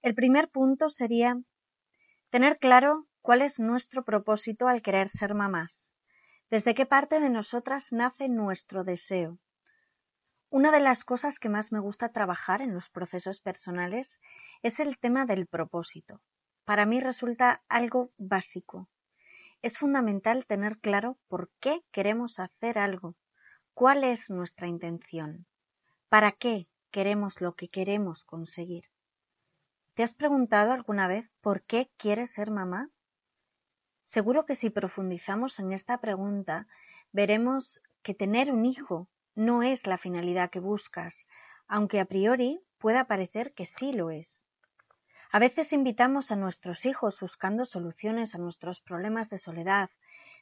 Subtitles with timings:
[0.00, 1.40] El primer punto sería
[2.30, 5.96] tener claro cuál es nuestro propósito al querer ser mamás.
[6.50, 9.38] ¿Desde qué parte de nosotras nace nuestro deseo?
[10.50, 14.20] Una de las cosas que más me gusta trabajar en los procesos personales
[14.62, 16.22] es el tema del propósito.
[16.64, 18.88] Para mí resulta algo básico.
[19.62, 23.16] Es fundamental tener claro por qué queremos hacer algo,
[23.74, 25.46] cuál es nuestra intención,
[26.08, 28.84] para qué queremos lo que queremos conseguir.
[29.98, 32.88] ¿Te has preguntado alguna vez por qué quieres ser mamá?
[34.06, 36.68] Seguro que si profundizamos en esta pregunta,
[37.10, 41.26] veremos que tener un hijo no es la finalidad que buscas,
[41.66, 44.46] aunque a priori pueda parecer que sí lo es.
[45.32, 49.90] A veces invitamos a nuestros hijos buscando soluciones a nuestros problemas de soledad,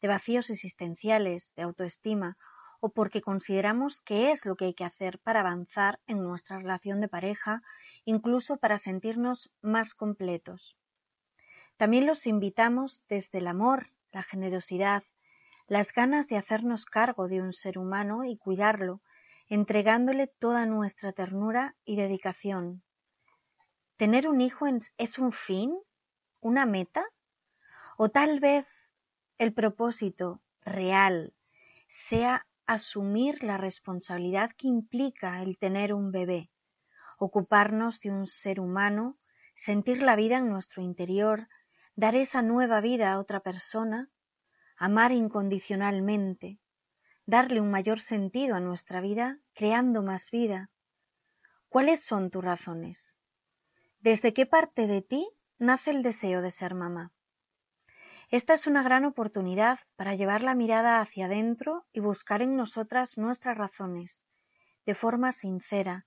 [0.00, 2.36] de vacíos existenciales, de autoestima,
[2.78, 7.00] o porque consideramos que es lo que hay que hacer para avanzar en nuestra relación
[7.00, 7.64] de pareja,
[8.04, 10.76] incluso para sentirnos más completos.
[11.76, 15.02] También los invitamos desde el amor, la generosidad,
[15.66, 19.00] las ganas de hacernos cargo de un ser humano y cuidarlo,
[19.48, 22.82] entregándole toda nuestra ternura y dedicación.
[23.96, 24.66] ¿Tener un hijo
[24.98, 25.76] es un fin?
[26.40, 27.04] ¿Una meta?
[27.96, 28.66] ¿O tal vez
[29.38, 31.34] el propósito real
[31.88, 36.50] sea asumir la responsabilidad que implica el tener un bebé,
[37.20, 39.16] ocuparnos de un ser humano,
[39.54, 41.46] sentir la vida en nuestro interior,
[41.94, 44.10] dar esa nueva vida a otra persona
[44.80, 46.58] amar incondicionalmente,
[47.26, 50.70] darle un mayor sentido a nuestra vida, creando más vida.
[51.68, 53.18] ¿Cuáles son tus razones?
[53.98, 57.12] ¿Desde qué parte de ti nace el deseo de ser mamá?
[58.30, 63.18] Esta es una gran oportunidad para llevar la mirada hacia adentro y buscar en nosotras
[63.18, 64.24] nuestras razones,
[64.86, 66.06] de forma sincera.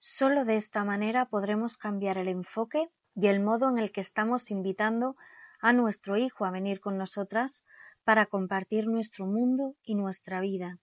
[0.00, 4.50] Solo de esta manera podremos cambiar el enfoque y el modo en el que estamos
[4.52, 5.16] invitando
[5.60, 7.64] a nuestro hijo a venir con nosotras
[8.04, 10.78] para compartir nuestro mundo y nuestra vida.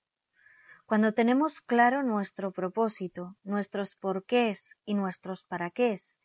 [0.85, 6.19] Cuando tenemos claro nuestro propósito, nuestros porqués y nuestros paraqués,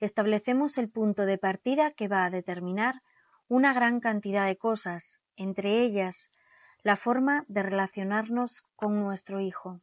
[0.00, 3.02] establecemos el punto de partida que va a determinar
[3.48, 6.30] una gran cantidad de cosas, entre ellas
[6.82, 9.80] la forma de relacionarnos con nuestro hijo.